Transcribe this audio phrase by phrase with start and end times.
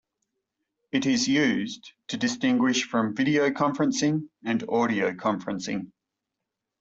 [0.91, 5.91] It is used to distinguish from video conferencing and audio conferencing.